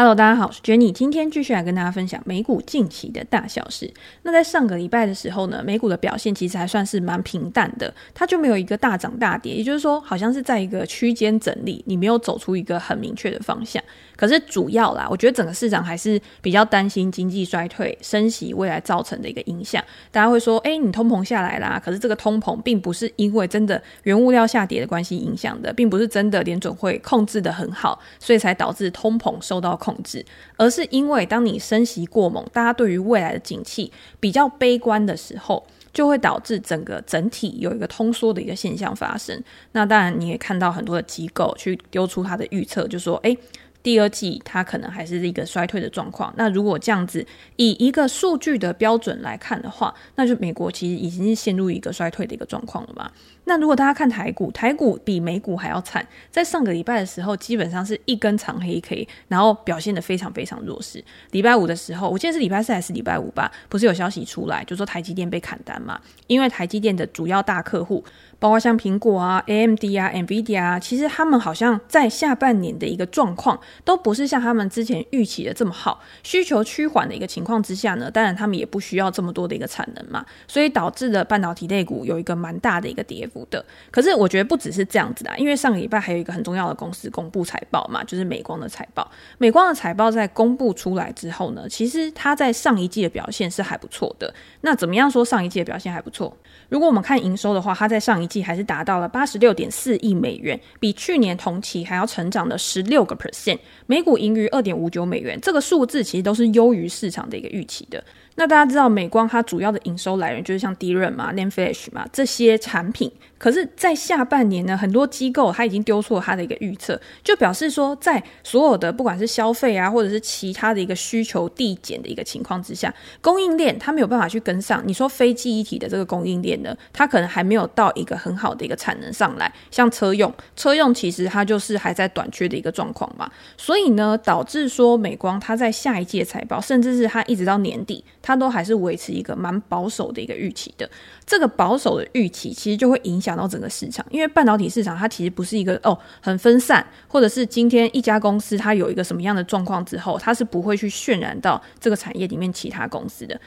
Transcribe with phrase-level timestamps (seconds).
[0.00, 3.92] Hello，大家好，我是 Jenny，今天继续来跟大家分享美股近期的大小事。
[4.22, 13.82] 那在上个礼拜的时候呢，美股的表现其实还算是蛮平淡的，它就没有一个大涨大跌，也就是说，好像是在一个区间整理，你没有走出一个很明确的方向。
[14.20, 19.82] 可是主要啦，我觉得整个市场还是比较担心经济衰退、升息未来造成的一个影响。
[20.12, 30.22] 大家会说，哎，你通膨下来啦，可是这个通膨并不是因为真的原物料下跌的关系影响的，并不是真的联准会控制得很好，所以才导致通膨受到控制，
[30.58, 39.42] 而是因为当你升息过猛，大家对于未来的景气比较悲观的时候，就会导致整个整体有一个通缩的一个现象发生。
[39.72, 43.34] 那当然，你也看到很多的机构去丢出它的预测，就说，哎。
[43.82, 46.32] 第二季它可能还是一个衰退的状况。
[46.36, 47.26] 那如果这样子
[47.56, 53.10] 以一个数据的标准来看的话，那就美国其实已经是陷入一个衰退的一个状况了嘛。
[53.44, 61.02] 那如果大家看台股，台股比美股还要惨，在上个礼拜的时候，基本上是一根长黑 K，然后表现得非常非常弱势。
[61.32, 66.00] 礼拜五的时候，我记得是礼拜四还是礼拜五吧，不是有消息出来，就说台积电被砍单嘛？
[66.28, 68.04] 因为台积电的主要大客户，
[68.40, 76.02] 包括像苹果啊、AMD 啊、NVIDIA 啊，其实他们好像在下半年的一个状况，都不是像他们之前预期的这么好。
[76.24, 83.46] 需求趋缓的一个情况之下呢，当然他们也不需要这么多的一个产能嘛，所以导致了半导体类股有一个蛮大的一个跌幅。
[83.50, 89.10] 的，可是我觉得不只是这样子啊，因为上个礼拜还有一个很重要的公司公布财报嘛，就是美光的财报。
[89.36, 94.32] 美光的财报在公布出来之后呢，其实它在上一季的表现是还不错的。
[94.62, 96.34] 那怎么样说上一季的表现还不错？
[96.68, 108.02] 如果我们看营收的话，它在上一季还是达到了八十六点四亿美元，比去年同期还要成长了十六个 percent，每股盈余二点五九美元，这个数字其实都是优于市场的一个预期的。
[108.36, 124.82] 那大家知道美光它主要的营收来源就是像 DRAM 嘛、NAND Flash 嘛这些产品，可是，在下半年呢，很多机构它已经丢出了它的一个预测，就表示说，在所有的不管是消费啊，或者是其他的一个需求递减的一个情况之下，供应链它没有办法去跟上。
[124.86, 138.02] 你说非记忆体的这个供应链呢，它可能还没有到一个很好的一个产能上来，像车用，车用其实它就是还在短缺的一个状况嘛，所以呢，导致说美光它在下一季财报，甚至是它一直到年底。
[138.22, 140.88] 它都还是维持一个蛮保守的一个预期的，
[141.26, 153.40] 这个保守的预期其实就会影响到整个市场，因为半导体市场它其实不是一个哦很分散，或者是今天一家公司它有一个什么样的状况之后，它是不会去渲染到这个产业里面其他公司的。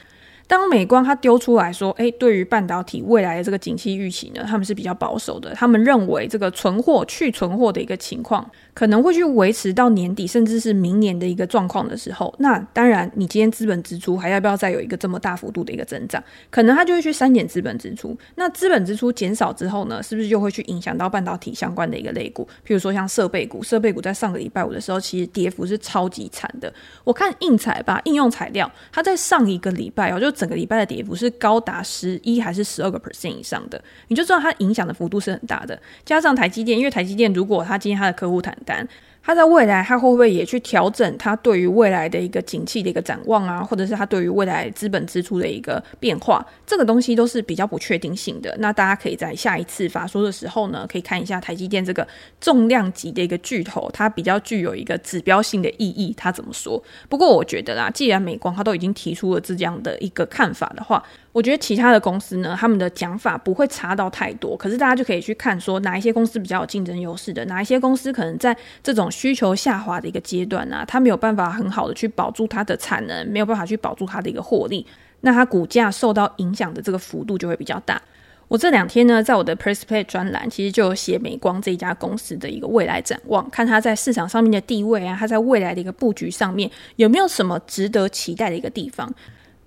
[0.47, 8.49] 当美光它丢出来说，诶，对于半导体未来的这个景气预期呢，他们是比较保守的，他们认为这个存货去存货的一个情况。
[8.73, 16.21] 可能会去维持到年底，甚至是明年的一个状况的时候，那当然，你今天资本支出还要不要再有一个这么大幅度的一个增长？
[16.49, 18.17] 可能他就会去删减资本支出。
[18.33, 22.43] 那资本支出减少之后呢，是不是就会去影响到半导体相关的一个类股？
[22.65, 26.73] 譬如说像设备股，设备股在上个礼拜五的时候，其实跌幅是超级惨的。
[27.03, 35.79] 我看硬材吧，应用材料，它在上一个礼拜哦，就整个礼拜的跌幅是高达十一还是十二个 percent 以上的，你就知道它影响的幅度是很大的。
[36.03, 38.85] 加上台积电，因为台积电如果它今天它的客户谈单，
[39.25, 48.53] 他在未来，他会不会也去调整他对于未来的一个景气的一个展望啊，或者是他对于未来资本支出的一个变化，这个东西都是比较不确定性的。
[48.59, 52.05] 那大家可以在下一次发说的时候呢，可以看一下台积电这个
[52.41, 56.83] 重量级的一个巨头，它比较具有一个指标性的意义，它怎么说？
[57.07, 61.01] 不过我觉得啦，既然美光它都已经提出了这样的一个看法的话，
[61.33, 64.55] 我觉得其他的公司呢，他们的讲法不会差到太多。
[64.55, 74.85] 可是大家就可以去看说，哪一些公司比较有竞争优势的，哪一些公司可能在这种需求下滑的一个阶段啊，它没有办法很好的去保住它的产能，没有办法去保住它的一个获利，
[75.21, 77.99] 那它股价受到影响的这个幅度就会比较大。
[78.47, 89.11] 我这两天呢，在我的 Press Play 专栏，其实就有写美光这一家公司的一个未来展望，看它在市场上面的地位啊，它在未来的一个布局上面有没有什么值得期待的一个地方。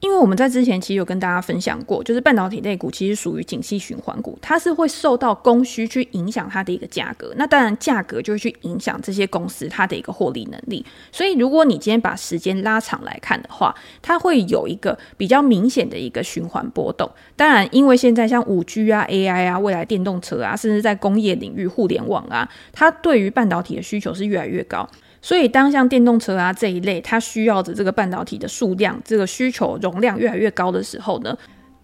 [0.07, 10.87] 因为我们在之前其实有跟大家分享过，就是半导体类股其实属于景气循环股，它是会受到供需去影响它的一个价格，那当然价格就会去影响这些公司它的一个获利能力。
[11.11, 17.11] 所以如果你今天把时间拉长来看的话，它会有一个比较明显的一个循环波动。
[17.35, 24.89] 当然，因为现在像五 G 啊、AI 啊、未来电动车啊，甚至在工业领域、互联网啊，它对于半导体的需求是越来越高。
[25.27, 31.37] 所以，当像电动车啊这一类，它需要的这个半导体的数量，这个需求容量越来越高的时候呢，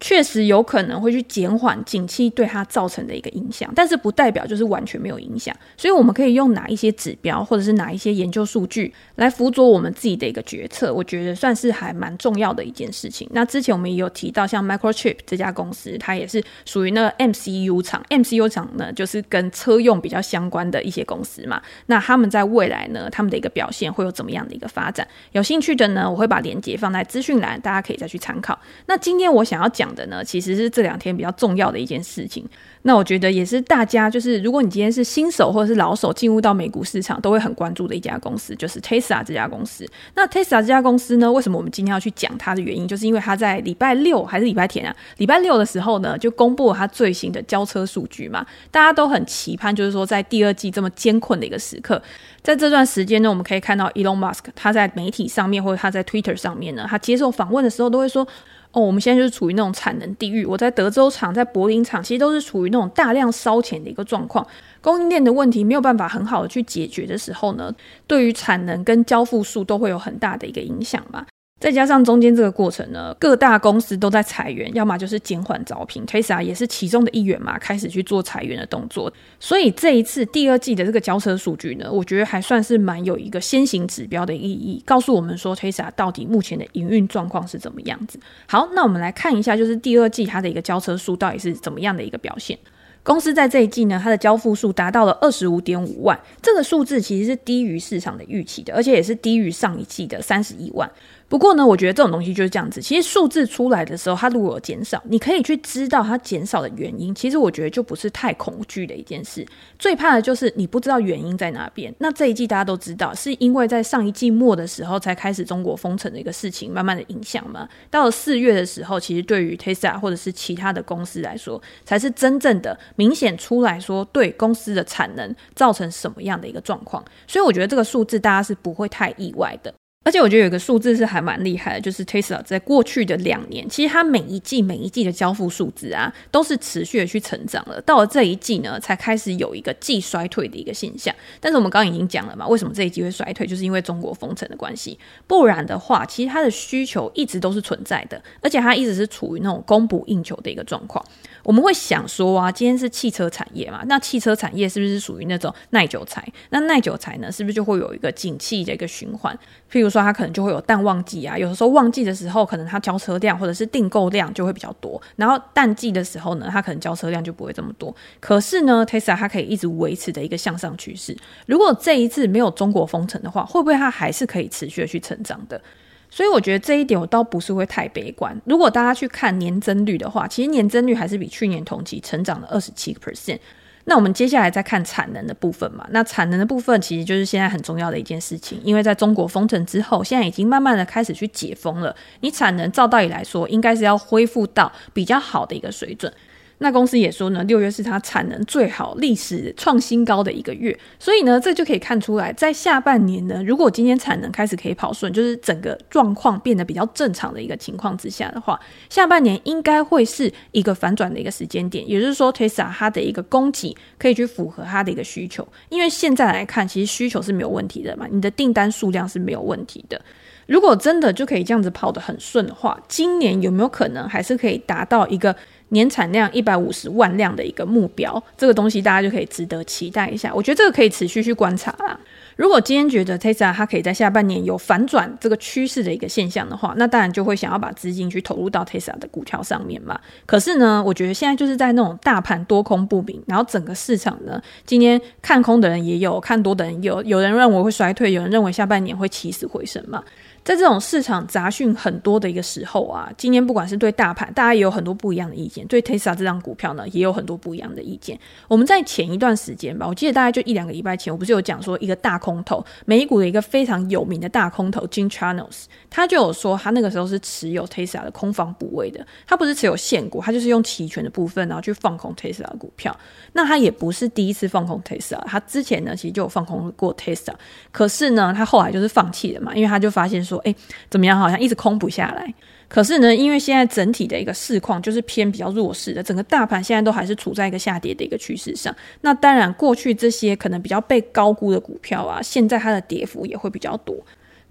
[0.03, 5.55] 确实有可能会去减缓景气对它造成的一个影响，但是不代表就是完全没有影响。
[5.77, 13.25] 所以我们可以用哪一些指标，或者是哪一些研究数据来辅佐我们自己的一个决策，我觉得算是还蛮重要的一件事情。
[13.31, 21.61] 那之前我们也有提到，像 Microchip 这家公司，它也是属于那个 MCU 厂，MCU 厂呢就是跟车用比较相关的一些公司嘛。
[21.85, 25.07] 那他们在未来呢，他们的一个表现会有怎么样的一个发展？
[25.31, 28.59] 有兴趣的呢，我会把链接放在资讯栏，大家可以再去参考。
[28.87, 32.45] 那今天我想要讲的呢，其实是这两天比较重要的一件事情。
[32.85, 39.87] 那我觉得也是大家就是，如果你今天是新手或者是老手进入到美股市场，都会很关注的一家公司，就是 Tesla 这家公司。
[40.15, 44.93] 那 Tesla 这家公司呢，为什么我们今天要去讲它的原因，就是因为它在礼拜六还是礼拜天啊？
[45.15, 48.45] 礼拜六的时候呢，就公布了它最新的交车数据嘛。
[48.69, 52.01] 大家都很期盼，就是说在第二季这么艰困的一个时刻，
[52.41, 58.27] 在这段时间呢，我们可以看到 Elon Musk 他在媒体上面或者他在 Twitter 上面呢，他接受访问的时候都会说。
[58.73, 60.43] 哦，我们现在就是处于那种产能地狱。
[60.43, 64.45] 我在德州厂、在柏林厂，其实都是处于那种大量烧钱的一个状况，
[64.81, 67.71] 供应链的问题没有办法很好的去解决的时候呢，
[68.07, 71.23] 对于产能跟交付数都会有很大的一个影响嘛。
[71.59, 79.11] 再加上中间这个过程呢，各大公司都在裁员，要么就是减缓招聘，Tesla 也是其中的一员嘛，开始去做裁员的动作。
[79.39, 88.19] 所以这一次第二季的这个交车数据呢，我觉得还算是蛮有一个先行指标的意义，告诉我们说 Tesla 到底目前的营运状况是怎么样子。
[88.45, 92.59] 好，那我们来看一下，就是第二季它的一个交车数到底是怎么样的一个表现。
[93.03, 100.89] 公司在这一季呢，它的交付数达到了二十五点五万，这个数字其实是低于市场的预期的，而且也是低于上一季的三十一万。
[101.27, 102.79] 不过呢，我觉得这种东西就是这样子。
[102.79, 107.13] 其实数字出来的时候，它如果有减少，你可以去知道它减少的原因。
[107.15, 109.43] 其实我觉得就不是太恐惧的一件事。
[109.79, 111.93] 最怕的就是你不知道原因在哪边。
[111.97, 117.67] 那这一季大家都知道，是因为在上一季末的时候才开始中国封城的一个事情，慢慢的影响嘛。
[117.89, 127.03] 到了四月的时候，其实对于 Tesla 或者是其他的公司来说，才是真正的明显出来说对公司的产能造成什么样的一个状况。
[127.27, 129.73] 所以我觉得这个数字大家是不会太意外的。
[130.03, 137.79] 而且我觉得有个数字是还蛮厉害的，就是 Tesla 在过去的两年，其实它每一季每一季的交付数字啊，都是持续的去成长了。
[137.81, 141.15] 到了这一季呢，才开始有一个季衰退的一个现象。
[141.39, 144.99] 但是我们刚刚已经讲了嘛，为什么这一季会衰退，就是因为中国封城的关系。
[145.25, 151.03] 不然的话，其实它的需求一直都是存在的，而且它一直是处于那种供不应求的一个状况。
[151.43, 156.25] 我们会想说啊，今天是汽车产业嘛，那汽车产业是不是属于那种耐久材？
[156.49, 159.37] 那耐久材呢，是不是就会有一个景气的一个循环？
[159.71, 167.95] 譬如说，它可能就会有淡旺季啊，有的时候旺季的时候，可能它交车量或者是订购量就会比较多，然后淡季的时候呢，它可能交车量就不会这么多。
[168.19, 171.15] 可是呢，Tesla 它可以一直维持的一个向上趋势。
[171.45, 175.61] 如果这一次没有中国封城的话，会不会它还是可以持续的去成长的？
[176.09, 178.39] 所以我觉得这一点我倒不是会太悲观。
[178.45, 183.39] 如果大家去看年增率的话，其实年增率还是比去年同期成长了二十七个 percent。
[183.85, 185.85] 那我们接下来再看产能的部分嘛。
[185.91, 191.95] 那产能的部分其实就是现在很重要的一件事情，因为在中国封城之后，现在已经慢慢的开始去解封了。
[192.21, 196.11] 你产能照道理来说，应该是要恢复到比较好的一个水准。
[196.59, 208.59] 那公司也说呢，六月是它产能最好、历史创新高的一个月，所以呢，这就可以看出来，在下半年呢，如果今天产能开始可以跑顺，就是整个状况变得比较正常的一个情况之下的话，
[208.89, 219.99] 下半年应该会是一个反转的一个时间点，也就是说，Tesla 它的一个供给可以去符合它的一个需求，因为现在来看，其实需求是没有问题的嘛，你的订单数量是没有问题的。
[220.45, 225.33] 如果真的就可以这样子跑得很顺的话，今年有没有可能还是可以达到一个
[225.73, 228.23] 年产量一百五十万辆的一个目标？
[228.37, 230.33] 这个东西大家就可以值得期待一下。
[230.33, 231.99] 我觉得这个可以持续去观察啦。
[232.35, 239.99] 如果今天觉得 Tesla 它可以在下半年有反转这个趋势的一个现象的话，那当然就会想要把资金去投入到 Tesla 的股票上面嘛。
[240.25, 250.03] 可是呢，我觉得现在就是在那种大盘多空不明，然后整个市场呢，今天看空的人也有，看多的人有，有人认为会衰退，有人认为下半年会起死回生嘛。
[250.43, 258.19] 在这种市场杂讯很多的一个时候啊，今天不管是对大盘，大家也有很多不一样的意见；对 Tesla 这张股票呢，也有很多不一样的意见。
[258.49, 272.93] 我们在前一段时间吧，我记得大概就一两个礼拜前，我不是有讲说一个大空头，美股的一个非常有名的大空头 Jim Chanos，他就有说他那个时候是持有 Tesla 的空方部位的，他不是持有现股，他就是用期权的部分然后去放空 Tesla 的股票。
[273.31, 277.33] 那他也不是第一次放空 Tesla，他之前呢其实就有放空过 Tesla，
[277.71, 280.32] 可是呢他后来就是放弃了嘛，因为他就发现说。
[280.33, 280.55] 说哎，
[280.89, 281.19] 怎么样？
[281.19, 282.33] 好像一直空不下来。
[282.67, 288.75] 可是呢，因为现在整体的一个市况就是偏比较弱势的，整个大盘现在都还是处在一个下跌的一个趋势上。
[289.01, 293.95] 那当然，过去这些可能比较被高估的股票啊，现在它的跌幅也会比较多。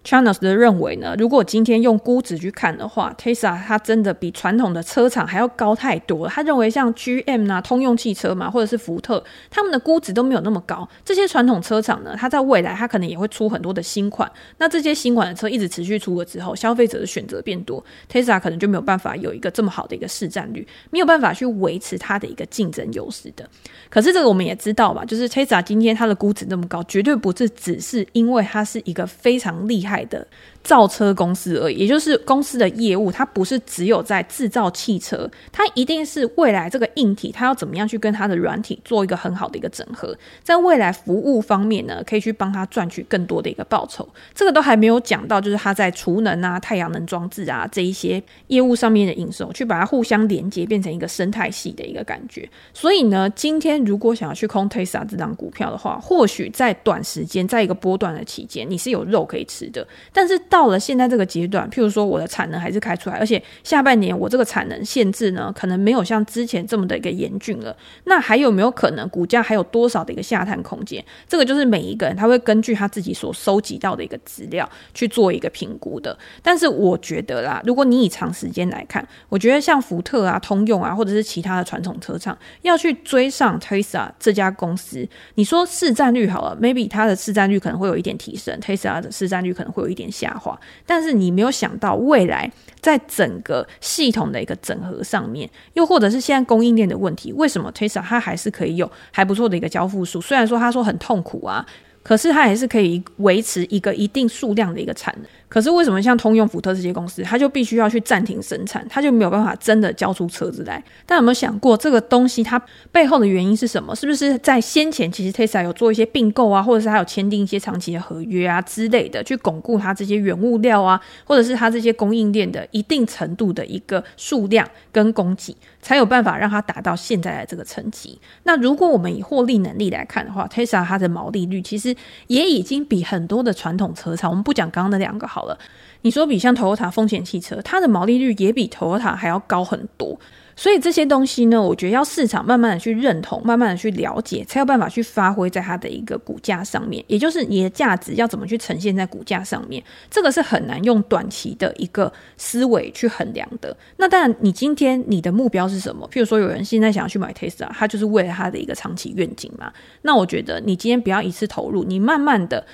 [0.04, 6.32] Chanos 的认为呢，如果今天用估值去看的话，Tesla 它真的比传统的车厂还要高太多了。
[6.32, 10.88] 他认为像 GM 啊、通用汽车嘛，或者是福特，他们的估值都没有那么高。
[11.04, 14.30] 这些传统车厂呢，它在未来它可能也会出很多的新款。
[14.58, 23.48] 那这些新款的车一直持续出了之后，消费者的选择变多，Tesla 可能就没有办法有一个这么好的一个市占率，没有办法去维持它的一个竞争优势的。
[23.88, 29.91] 可是这个我们也知道吧，就是 Tesla 今天它的估值那么高，绝对不是只是因为它是一个非常厉害。
[29.92, 30.26] 海的。
[30.62, 44.08] 造车公司而已，也就是公司的业务，它不是只有在制造汽车，它一定是未来这个硬体，它要怎么样去跟它的软体做一个很好的一个整合，在未来服务方面呢，可以去帮他赚取更多的一个报酬。
[44.34, 52.48] 这个都还没有讲到，就是它在储能啊、太阳能装置啊这一些业务上面的营收，去把它互相连接，变成一个生态系的一个感觉。
[52.72, 60.40] 所以呢，今天如果想要去空 Tesla 这张股票的话，或许在短时间，在一个波段的期间，你是有肉可以吃的，但是。
[60.52, 67.74] 到了现在这个阶段，譬如说我的产能还是开出来，而且下半年我这个产能限制呢，可能没有像之前这么的一个严峻了。
[68.04, 71.02] 那还有没有可能股价还有多少的一个下探空间？
[71.26, 76.14] 这个就是每一个人他会根据他自己所收集到的一个资料去做一个评估的。
[76.42, 90.38] 但是我觉得啦，如果你以长时间来看，我觉得像福特啊、通用啊，或者是其他的传统车厂要去追上 Tesla 这家公司，你说市占率好了，maybe 它的市占率可能会有一点提升，Tesla 的市占率可能会有一点下。
[90.86, 100.20] 但是你没有想到未来在整个系统的一个整合上面，又或者是现在供应链的问题，为什么 Tesla 它还是可以有还不错的一个交付数？
[100.20, 101.66] 虽然说他说很痛苦啊。
[102.04, 105.30] 可是它还是可以维持一个一定数量的一个产能。
[105.52, 110.82] 可是为什么像通用、福特这些公司，它就必须要去暂停生产，它就没有办法真的交出车子来？
[111.04, 112.58] 大家有没有想过这个东西它
[112.90, 113.94] 背后的原因是什么？
[113.94, 128.18] 是不是在先前其实 Tesla 有做一些并购啊，或者是它有签订一些长期的合约啊之类的，去巩固它这些原物料啊，或者是它这些供应链的一定程度的一个数量跟供给，才有办法让它达到现在的这个层级？
[128.44, 131.94] 那如果我们以获利能力来看的话，Tesla 它的毛利率其实。
[132.28, 135.58] 也已经比很多的传统车厂，我们不讲刚刚那两个好好了。
[136.02, 140.18] 你说比像 Toyota 丰田汽车，它的毛利率也比 Toyota 还要高很多。
[140.54, 147.02] 所以这些东西呢，我觉得要市场慢慢的去认同，慢慢的去了解，才有办法去发挥在它的一个股价上面。
[147.06, 153.74] 也就是你的价值要怎么去呈现在股价上面，这个是很难用短期的一个思维去衡量的。
[153.96, 156.06] 那当然，你今天你的目标是什么？
[156.12, 159.72] 譬如说，有人现在想要去买 Tesla，他就是为了他的一个长期愿景嘛。
[160.02, 162.66] 那我觉得你今天不要一次投入，你慢慢的。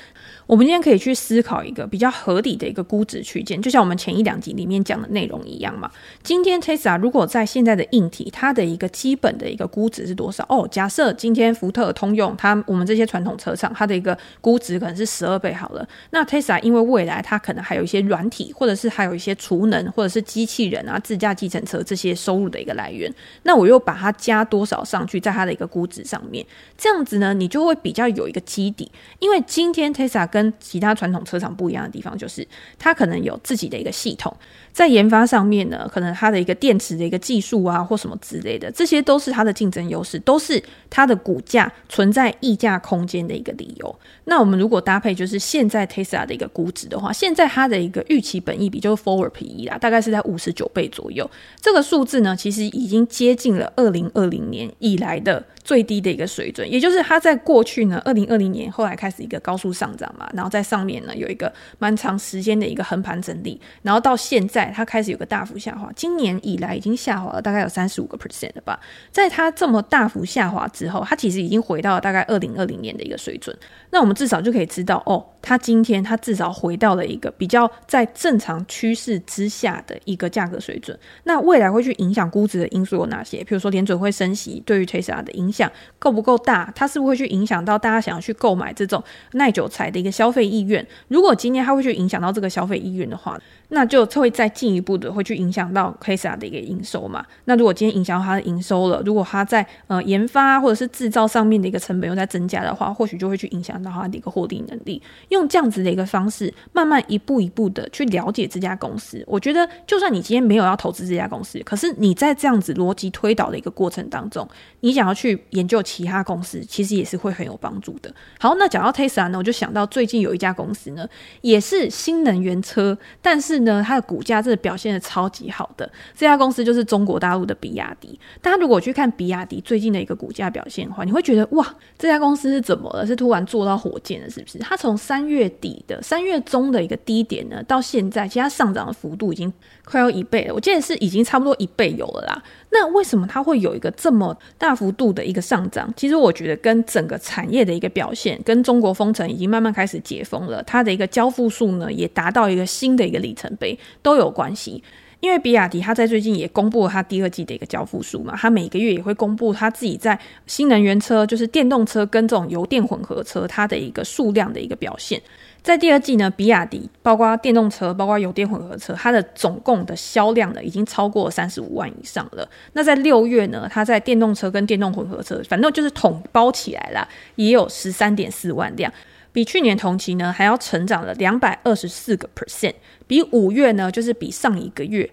[0.48, 5.90] 我们今天可以去思考一个比较合理的一个估值区间，就像我们前一两集里面讲的内容一样嘛。
[6.22, 10.42] 今天 Tesla 如果在现在的硬体，它的一个基本的一个估值是多少？
[10.48, 15.86] 哦，假设今天福特、通用，它我们这些传统车厂，它的一个估值可能是十二倍好了。
[16.12, 23.12] 那 Tesla 因为未来它可能还有一些软体，或者是还有一些储能，或者是机器人啊、自驾计程车这些收入的一个来源，
[23.42, 26.46] 那我又把它加多少上去，在它的一个估值上面，
[26.78, 28.90] 这样子呢，你就会比较有一个基底。
[29.18, 32.46] 因为今天 Tesla 跟跟其他传统车厂不一样的地方，就是
[32.78, 34.34] 它可能有自己的一个系统，
[34.72, 43.98] 在研发上面呢，可能它的一个电池的一个技术啊，或什么之类的，这些都是它的竞争优势，都是它的股价存在溢价空间的一个理由。
[44.24, 51.28] 那我们如果搭配就是现在 Tesla 的一个估值的话，现在它的一个预期本益比就是 Forward PE 啦，大概是在五十九倍左右。
[51.60, 60.27] 这个数字呢，其实已经接近了二零二零年以来的最低的一个水准，也就是它在过去呢，二零二零年后来开始一个高速上涨嘛。
[60.34, 68.78] 然后在上面呢，有一个蛮长时间的一个横盘整理，然后到现在它开始有个大幅下滑，今年以来已经下滑了大概有三十五个 percent 了吧。
[69.10, 73.56] 在它这么大幅下滑之后，它其实已经回到了大概二零二零年的一个水准。
[73.90, 80.98] 那我们至少就可以知道，哦，它今天它至少回到了一个比较在正常趋势之下的一个价格水准。
[81.24, 83.38] 那未来会去影响估值的因素有哪些？
[83.44, 86.72] 比如说联准会升息对于 Tesla 的影响够不够大？
[86.74, 89.02] 它是不是会去影响到大家想要去购买这种
[89.32, 97.24] 耐久材的一个消费意愿，如果今天它会去影响到这个消费意愿的话，那就会再进一步的会去影响到 Tesla 的一个营收嘛。
[97.44, 105.02] 那如果今天影响到它的营收了，如果它在呃研发或者是制造上面的一个成本又在增加的话，或许就会去影响到它的一个获利能力。
[105.28, 114.48] 用这样子的一个方式，慢慢一步一步的去了解这家公司，我觉得就算你今天没有要投资这家公司，可是你在这样子逻辑推导的一个过程当中，
[114.80, 118.12] 你想要去研究其他公司，其实也是会很有帮助的。
[118.40, 121.06] 好，那讲到 Tesla 呢，我就想到最近有一家公司呢，
[121.42, 125.86] 也是新能源车，但是呢，它的股价真的表现的超级好的。
[126.16, 128.18] 这家公司就是中国大陆的比亚迪。
[128.40, 131.66] 大家如果去看比亚迪最近的一个股价表现的话，你会觉得哇，
[131.98, 133.06] 这家公司是怎么了？
[133.06, 134.56] 是突然做到火箭了，是不是？
[134.60, 139.52] 它从三三月底的三月中的一个低点呢，到现在其实它上涨的幅度已经
[139.84, 140.54] 快要一倍了。
[140.54, 142.40] 我记得是已经差不多一倍有了啦。
[142.70, 145.92] 那为什么它会有一个这么大幅度的一个上涨？
[145.96, 154.82] 其实我觉得跟整个产业的一个表现，跟中国封城已经慢慢开始解封了，它的一个交付数呢也达到一个新的一个里程碑都有关系。
[155.20, 165.20] 因为比亚迪，它在最近也公布了它第二季的一个交付数嘛，它每个月也会公布它自己在新能源车，就是电动车跟这种油电混合车它的一个数量的一个表现。
[165.60, 172.48] 在第二季呢，比亚迪包括电动车，包括油电混合车，它的总共的销量呢已经超过三十五万以上了。
[172.74, 178.90] 那在六月呢，它在电动车跟电动混合车，反正就是统包起来啦，也有十三点四万辆。
[179.32, 182.74] 比去年同期呢还要成长了两百二十四个 percent，
[183.06, 185.08] 比五月呢就是比上一个月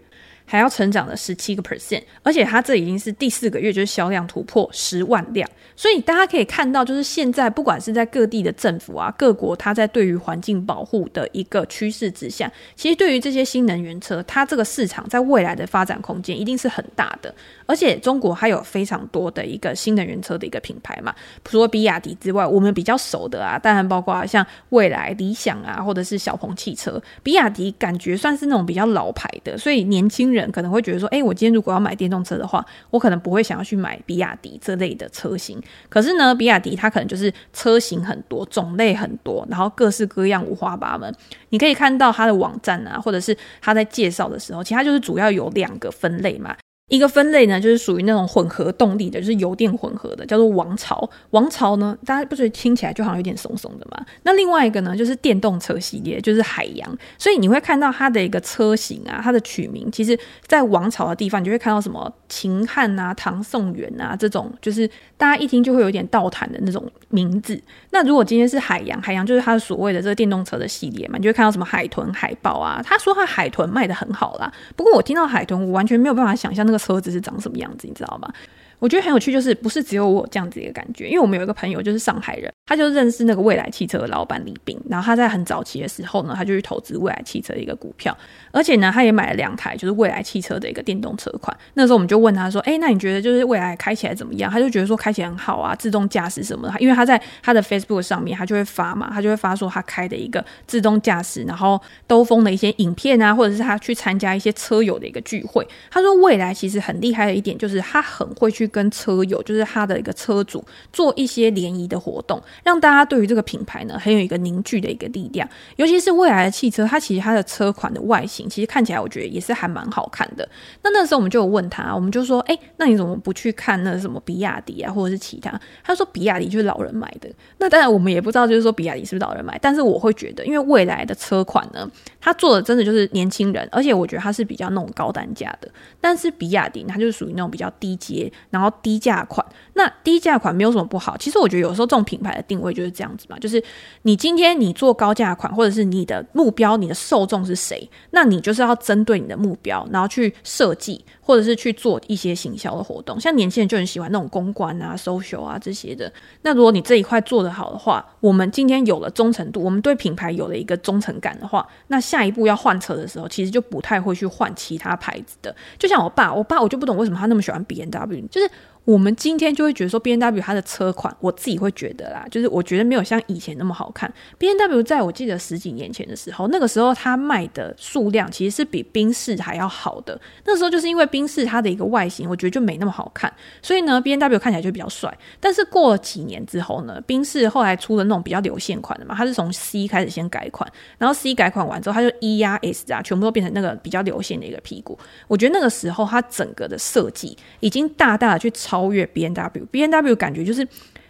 [0.46, 5.50] 还要成长了十七个 percent，而且它这已经是第四个月就是销量突破十万辆。
[5.78, 17.34] 所以大家可以看到，就是现在不管是在各地的政府啊，各国它在对于环境保护的一个趋势之下，其实对于这些新能源车，它这个市场在未来的发展空间一定是很大的。
[17.66, 27.02] 而且中国还有非常多的一个新能源车的一个品牌嘛，除了比亚迪之外，我们比较熟的啊，当然包括像蔚来、理想啊，或者是小鹏汽车。
[27.24, 35.62] 比亚迪感觉算是那种比较老牌的，所以年轻人可能会觉得说，哎，我今天如果要买电动车的话，我可能不会想要去买比亚迪这类的车型。
[35.90, 41.14] 可是呢，比亚迪它可能就是车型很多，种类很多，然后各式各样，五花八门。
[41.50, 46.56] 你可以看到它的网站啊，或者是它在介绍的时候，其实它就是主要有两个分类嘛。
[46.88, 51.10] 一个分类呢，就是属于那种混合动力的，就是油电混合的，叫做王朝。
[51.32, 54.06] 王朝呢，大家不觉得听起来就好像有点怂怂的嘛？
[54.22, 56.98] 那另外一个呢，就是电动车系列，就是海洋。
[57.18, 60.16] 所以你会看到它的一个车型啊，它的取名，其实
[60.46, 64.88] 在王朝的地方，你就会看到什么秦汉啊、唐宋元啊这种，就是
[65.18, 67.60] 大家一听就会有点倒弹的那种名字。
[67.90, 72.80] 那如果今天是海洋，海洋就是它所谓的这个电动车的系列嘛，你就会看到什么海豚、海豹啊。
[72.86, 76.75] 他说他海豚卖得很好啦，不过我听到海豚，我完全没有办法想象那个。
[76.78, 78.32] 车子是长什么样子，你知道吗？
[78.80, 88.16] 我觉得很有趣，就是不是只有我这样子一个感觉，因为我们有一个朋友就是上海人，他就认识那个蔚来汽车的老板李斌，然后他在很早期的时候呢，他就去投资蔚来汽车的一个股票，
[88.52, 91.56] 而且呢，他也买了两台就是蔚来汽车的一个电动车款。
[91.74, 105.66] 那时候我们就问他说：“哎，那你觉得就是蔚来开起来怎么样？”他就觉得说开起来很好啊，自动驾驶什么的，因为他在他的 Facebook 上面，他就会发嘛，他就会发说他开的一个自动驾驶，然后兜风的一些影片啊，或者是他去参加一些车友的一个聚会。
[105.90, 109.42] 他说蔚来其实很厉害的一点就是他很会去跟车友。
[109.46, 115.48] 就是他的一个车主做一些联谊的活动，让大家对于这个品牌呢很有一个凝聚的一个力量。
[115.76, 120.48] 尤其是蔚来的汽车，它其实它的车款的外形，其实看起来我觉得也是还蛮好看的。
[120.82, 131.88] 那那时候我们就有问他，我们就说：“哎，那你怎么不去看那什么比亚迪啊，或者是其他？”他说：“比亚迪就是老人买的。”那当然我们也不知道，就是说比亚迪是不是老人买，但是我会觉得，因为蔚来的车款呢，
[132.20, 135.70] 它做的真的就是年轻人，而且我觉得它是比较那种高单价的。
[136.02, 139.46] 但是比亚迪它就是属于那种比较低阶，然后低价款。
[139.78, 143.62] 那低价款没有什么不好，其实我觉得有时候这种品牌的定位就是这样子嘛，就是
[144.04, 153.20] 你今天你做高价款，或者是你的目标、你的受众是谁，那你就是要针对你的目标，然后去设计或者是去做一些行销的活动。
[153.20, 156.10] 像年轻人就很喜欢那种公关啊、social 啊这些的。
[156.44, 165.54] 那如果你这一块做得好的话，我们今天有了忠诚度，我们对品牌有了一个忠诚感的话，那下一步要换车的时候，其实就不太会去换其他牌子的。
[165.78, 168.50] 就像我爸，我爸我就不懂为什么他那么喜欢 BMW，就是。
[168.86, 174.12] 我们今天就会觉得说，BMW 它的车款，我自己会觉得啦，就是我觉得没有像以前那么好看。
[174.40, 180.20] BMW 在我记得十几年前的时候，那个时候它卖的数量其实是比宾士还要好的。
[180.46, 185.12] 那时候就是因为宾士它的一个外形，我觉得就没那么好看，所以呢，BMW 看起来就比较帅。
[185.40, 194.96] 但是过了几年之后呢，宾士后来出了那种比较流线款的嘛，它是从 C 开始先改款，然后 C 改款完之后，它就 E 呀 S 啊，全部都变成那个比较流线的一个屁股。
[195.28, 198.75] 我觉得那个时候它整个的设计已经大大的去超。
[198.76, 200.68] 超越 B N W，B N W 感觉就是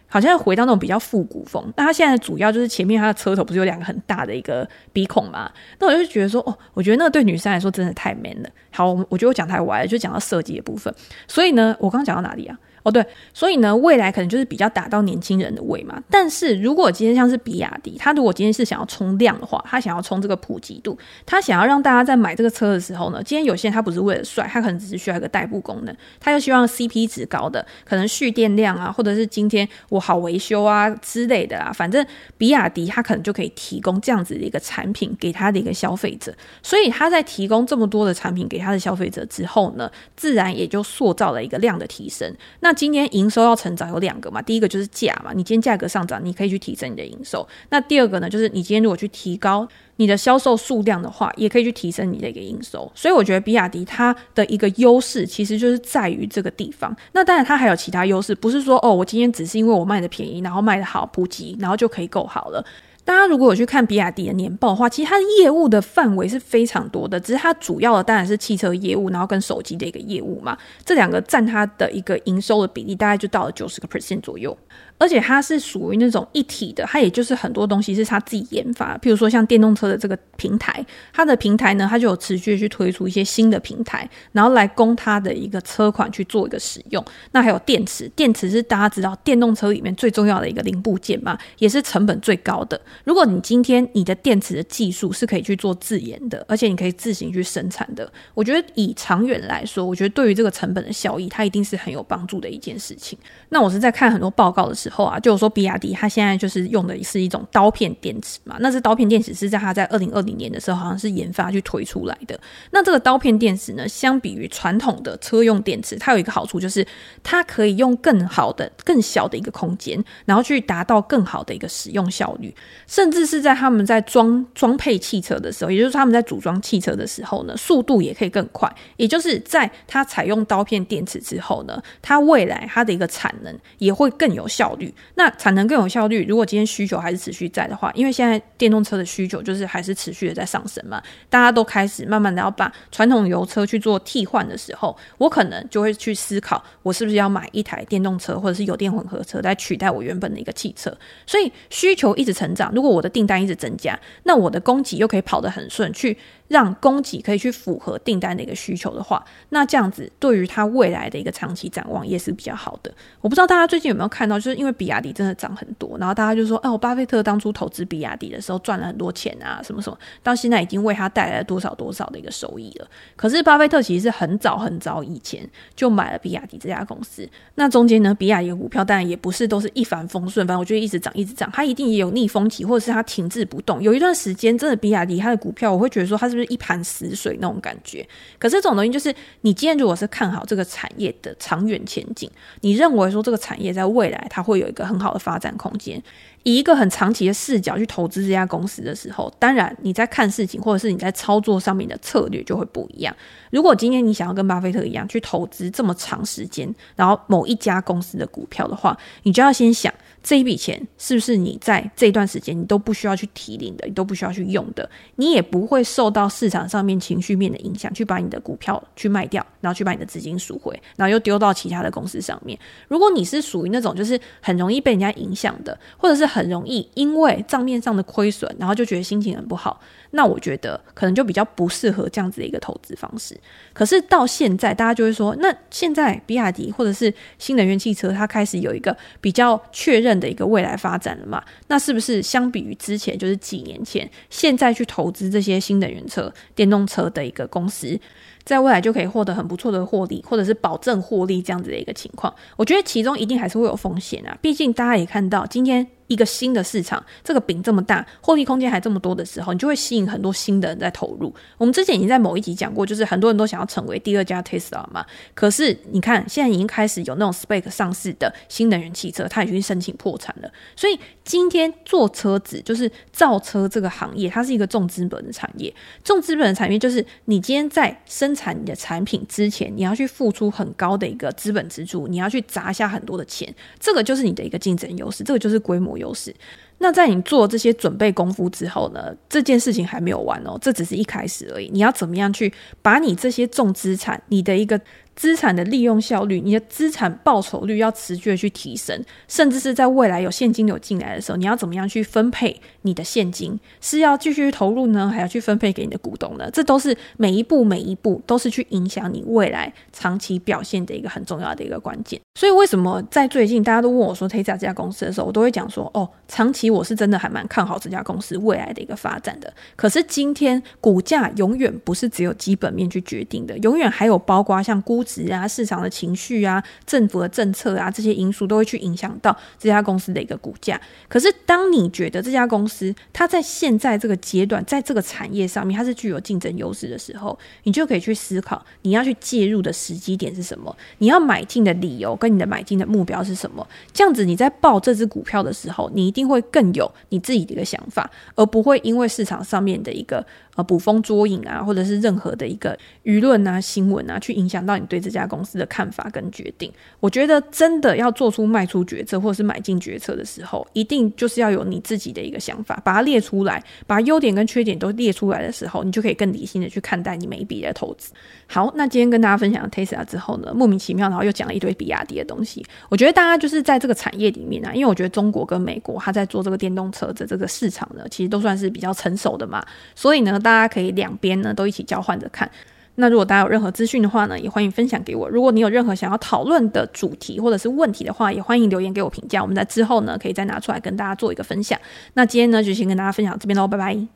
[0.08, 1.74] 好像回到那种比较复古风。
[1.76, 5.52] 那它现在主要就是前面它的车头不是有两个很大的一个鼻孔嘛？
[5.80, 8.50] 那我就觉得说，哦，我觉得那对女生来说真的太 man 了。
[8.72, 10.94] 好，我觉得我讲太歪了，就讲到设计的部分。
[11.28, 12.56] 所以呢，我刚刚讲到哪里啊？
[12.86, 16.00] 哦，对，所以呢，未来可能就是比较打到年轻人的胃嘛。
[16.08, 20.96] 但是如果今天像是比亚迪，他如果今天是想要冲量的话，他想要冲这个普及度，
[21.26, 31.72] 他想要让大家在买这个车的时候呢，今天有些人他不是为了帅，他可能只是需要一个代步功能，他又希望 CP 值高的，可能蓄电量啊，或者是今天我好维修啊之类的啦。
[31.74, 32.06] 反正
[32.38, 36.32] 比亚迪他可能就可以提供这样子的一个产品给他的一个消费者。
[36.62, 42.32] 所以他在提供这么多的产品给他的消费者之后呢，自然也就塑造了一个量的提升。
[42.60, 47.48] 那今天营收要成长有两个嘛，第一个就是价嘛，你今天价格上涨，你可以去提升你的营收。
[47.70, 52.92] 那第二个呢，就是你今天如果去提高你的销售数量的话，也可以去提升你的一个营收。
[52.94, 56.96] 所以我觉得比亚迪它的一个优势其实就是在于这个地方。
[57.14, 62.66] 那当然它还有其他优势，不是说哦，我今天只是因为我卖的便宜，然后卖的好普及，然后就可以够好了。
[63.06, 74.58] 大家如果有去看比亚迪的年报的话，其实它的业务的范围是非常多的，只是它主要的当然是汽车业务，然后跟手机的一个业务嘛，这两个占它的一个营收的比例大概就到了九十个 percent 左右。
[74.98, 87.04] 而且它是属于那种一体的，它也就是很多东西是它自己研发，譬如说像电动车的这个平台，它的平台呢，它就有持续去推出一些新的平台，然后来供它的一个车款去做一个使用。
[87.32, 92.80] 那还有电池，电池是大家知道电动车里面最重要的一个零部件嘛，也是成本最高的。
[93.04, 103.20] 如果你今天你的电池的技术是可以去做自研的，而且你可以自行去生产的，我觉得以长远来说，我觉得对于这个成本的效益，它一定是很有帮助的一件事情。
[103.50, 104.96] 那我是在看很多报告的时候时候。
[104.96, 112.40] 之后啊，就说比亚迪它现在就是用的是一种刀片电池嘛，那这刀片电池是在它在二零二零年的时候好像是研发去推出来的。
[112.70, 116.86] 那这个刀片电池呢，相比于传统的车用电池，它有一个好处就是
[117.24, 122.54] 它可以用更好的、更小的一个空间，然后去达到更好的一个使用效率，
[122.86, 128.72] 甚至是在他们在装装配汽车的时候，也就是他们在组装汽车的时候呢，速度也可以更快。
[128.98, 134.94] 也就是在它采用刀片电池之后呢，它未来它的一个产能也会更有效率。
[135.16, 150.96] 那产能更有效率，如果今天需求还是持续在的话，因为现在电动车的需求就是还是持续的在上升嘛，大家都开始慢慢的要把传统油车去做替换的时候，我可能就会去思考，我是不是要买一台电动车或者是油电混合车来取代我原本的一个汽车。
[151.26, 156.18] 所以需求一直成长，如果我的订单一直增加，那我的供给又可以跑得很顺，去。
[156.48, 162.94] 让供给可以去符合订单的一个需求的话，那这样子对于它未来的一个长期展望也是比较好的。
[163.22, 177.28] 我不知道大家最近有没有看到，就是因为比亚迪真的涨很多，然后大家就说：“哦，巴菲特当初投资比亚迪的时候赚了很多钱啊，什么什么，到现在已经为他带来了多少多少的一个收益了。”可是巴菲特其实是很早很早以前就买了比亚迪这家公司。
[177.56, 183.82] 那中间呢，比亚迪的股票当然也不是都是一帆风顺，反正我觉得一直涨一直涨，它一定也有逆风期，或者是它停滞不动。
[183.82, 186.35] 有一段时间，真的比亚迪它的股票，我会觉得说它是。
[186.36, 192.30] 就是一盘死水那种感觉，可是这种东西就是你今天如果是看好这个产业的长远前景，
[192.62, 196.02] 你认为说这个产业在未来它会有一个很好的发展空间，
[196.46, 203.14] 以一个很长期的视角去投资这家公司的时候，当然你在看事情或者是你在操作上面的策略就会不一样。
[203.50, 209.92] 如果今天你想要跟巴菲特一样去投资这么长时间，然后某一家公司的股票的话，你就要先想。
[210.28, 222.58] 这一笔钱是不是你在这段时间你都不需要去提领的，你都不需要去用的，你也不会受到市场上面情绪面的影响，去把你的股票去卖掉，然后去把你的资金赎回，然后又丢到其他的公司上面。
[222.88, 229.80] 如果你是属于那种就是很容易被人家影响的，或者是很容易因为账面上的亏损，然后就觉得心情很不好，
[230.12, 233.40] 那我觉得可能就比较不适合这样子的一个投资方式。
[233.72, 241.42] 可是到现在，大家就会说，那现在比亚迪或者是新能源汽车，它开始有一个比较确认的一个未来发展了嘛？
[241.68, 247.98] 那是不是相比于之前，就是几年前，现在去投资这些新能源车、电动车的一个公司，
[248.44, 252.34] 在未来就可以获得很不错的获利，或者是保证获利这样子的一个情况？
[252.58, 255.95] 我觉得其中一定还是会有风险啊，毕竟大家也看到今天。
[256.08, 261.34] 一个新的市场，这个饼这么大，获利空间还这么多的时候，你就会吸引很多新的人在投入。
[261.58, 265.06] 我们之前已经在某一集讲过，就是很多人都想要成为第二家 Tesla 嘛。
[265.34, 270.52] 可是你看，现在已经开始有那种 SPAC 上市的新能源汽车，它已经申请破产了。
[270.76, 275.74] 所以今天做车子，就是造车这个行业，它是一个重资本的产业。
[276.04, 285.95] 重资本的产业就是你今天在生产你的产品之前，你要去付出很高的一个资本支出，你要去砸下很多的钱，这个就是你的一个竞争优势，这个就是规模。
[285.98, 286.34] 优势。
[286.78, 291.70] 那在你做这些准备功夫之后呢，这件事情还没有完哦，这只是一开始而已。
[291.72, 294.80] 你要怎么样去把你这些重资产，你的一个。
[295.16, 303.60] 资产的利用效率，你的资产报酬率要持续的去提升，甚至是在未来有现金流进来的时候，你要怎么样去分配你的现金？
[303.80, 306.50] 是要继续投入呢，还要去分配给你的股东呢？
[306.52, 312.20] 这都是每一步每一步都是去影响你未来长期表现的一个很重要的一个关键。
[312.38, 319.54] 所以为什么在最近大家都问我说 Tesla 这家公司的时候，我都会讲说，哦，长期我是真的还蛮看好这家公司未来的一个发展的。
[319.78, 330.80] 可是今天股价永远不是只有基本面去决定的，永远还有包括像估值啊、市场的情绪啊、政府的政策啊这些因素都会去影响到这家公司的一个股价。
[331.08, 343.66] 可是当你觉得这家公司它在现在这个阶段，在这个产业上面它是具有竞争优势的时候，你就可以去思考你要去介入的时机点是什么，你要买进的理由跟你的买进的目标是什么。
[343.94, 356.72] 这样子你在报这只股票的时候，你一定会更有你自己的一个想法，而不会因为市场上面的一个呃捕风捉影啊，或者是任何的一个舆论啊、新闻啊，去影响到你对这家公司的看法跟决定。
[357.00, 368.14] 我觉得真的要做出卖出决策或者是买进决策的时候，一定就是要有你自己的一个想法，把它列出来，把优点跟缺点都列出来的时候，你就可以更理性的去看待你每一笔的投资。
[368.48, 372.66] 好，那今天跟大家分享了 Tesla 之后呢，莫名其妙然后又讲了一堆比亚迪的东西。
[372.90, 379.66] 我觉得大家就是在这个产业里面啊，因为我觉得中国跟美国它在做这个电动车的这个市场呢，其实都算是比较成熟的嘛，
[379.96, 382.50] 所以呢，大家可以两边呢都一起交换着看。
[382.98, 385.28] 那如果大家有任何资讯的话呢，也欢迎分享给我。
[385.28, 389.42] 如果你有任何想要讨论的主题或者是问题的话，也欢迎留言给我评价。
[389.42, 391.78] 我们在之后呢，可以再拿出来跟大家做一个分享。
[392.14, 393.98] 那今天呢，就先跟大家分享这边喽，拜拜。